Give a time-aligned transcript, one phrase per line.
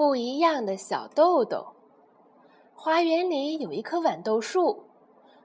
[0.00, 1.74] 不一样的小豆豆。
[2.74, 4.84] 花园里有一棵豌豆树，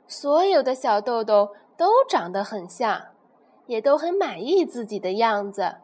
[0.08, 3.08] 所有的小豆豆都长得很像，
[3.66, 5.76] 也都很满意自己的样子。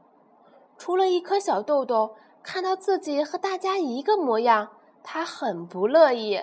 [0.77, 4.69] 除了一颗小豆豆，看到自己和大家一个模样，
[5.03, 6.37] 他很不乐意。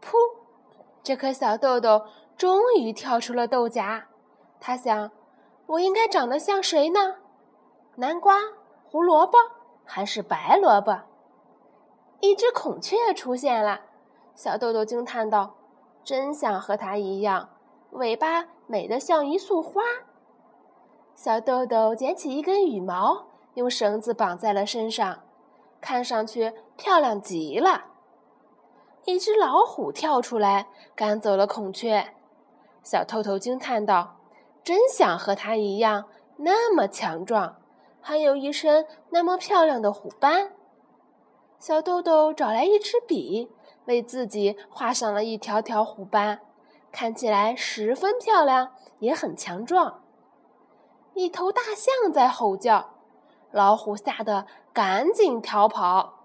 [0.00, 0.12] 噗！
[1.02, 2.04] 这颗小豆豆
[2.36, 4.04] 终于跳出了豆荚。
[4.60, 5.10] 他想：
[5.66, 7.16] 我应该长得像谁呢？
[7.96, 8.36] 南瓜、
[8.84, 9.36] 胡萝卜
[9.84, 10.96] 还是白萝卜？
[12.22, 13.80] 一只孔雀出现了，
[14.36, 15.56] 小豆豆惊叹道
[16.04, 17.48] ：“真想和它一样，
[17.90, 19.82] 尾巴美得像一束花。”
[21.16, 25.24] 小豆豆捡起一根羽毛，用绳子绑在了身上，
[25.80, 27.86] 看上去漂亮极了。
[29.04, 32.14] 一只老虎跳出来，赶走了孔雀。
[32.84, 34.18] 小豆豆惊叹道
[34.62, 36.04] ：“真想和它一样，
[36.36, 37.56] 那么强壮。”
[38.00, 40.52] 还有一身那么漂亮的虎斑，
[41.62, 43.48] 小豆豆找来一支笔，
[43.84, 46.40] 为自己画上了一条条虎斑，
[46.90, 50.02] 看起来十分漂亮，也很强壮。
[51.14, 52.94] 一头大象在吼叫，
[53.52, 56.24] 老虎吓得赶紧逃跑。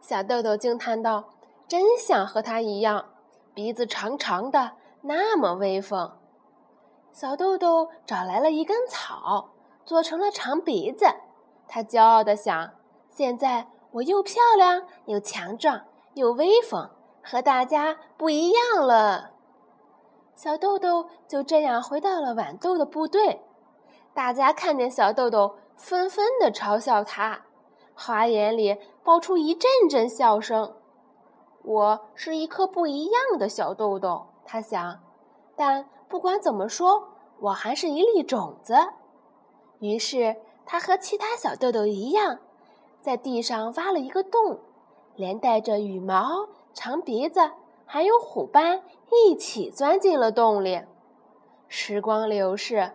[0.00, 1.30] 小豆豆惊叹道
[1.66, 3.06] ：“真想和它一样，
[3.52, 6.12] 鼻子长长的，那么威风。”
[7.10, 9.50] 小豆豆找来了一根草。
[9.84, 11.06] 做成了长鼻子，
[11.66, 12.70] 他骄傲地想
[13.10, 15.82] ：“现在我又漂亮又强壮
[16.14, 16.90] 又威风，
[17.22, 19.32] 和大家不一样了。”
[20.34, 23.42] 小豆豆就这样回到了豌豆的部队。
[24.14, 27.42] 大家看见小豆豆，纷纷地嘲笑他，
[27.94, 30.74] 花园里爆出一阵阵笑声。
[31.62, 35.00] 我是一颗不一样的小豆豆，他想。
[35.54, 37.08] 但不管怎么说，
[37.40, 38.74] 我还是一粒种子。
[39.78, 42.38] 于是，他和其他小豆豆一样，
[43.00, 44.58] 在地上挖了一个洞，
[45.16, 47.50] 连带着羽毛、长鼻子
[47.86, 50.82] 还有虎斑一起钻进了洞里。
[51.66, 52.92] 时光流逝，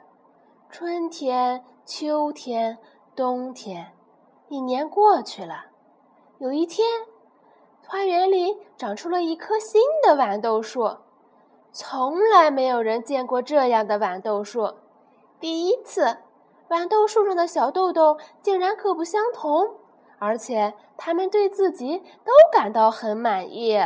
[0.69, 2.77] 春天、秋天、
[3.15, 3.93] 冬天，
[4.49, 5.67] 一年过去了。
[6.37, 6.87] 有一天，
[7.87, 10.97] 花园里长出了一棵新的豌豆树，
[11.71, 14.73] 从来没有人见过这样的豌豆树，
[15.39, 16.17] 第一次。
[16.67, 19.75] 豌豆树上的小豆豆竟然各不相同，
[20.19, 23.79] 而且他们对自己都感到很满意。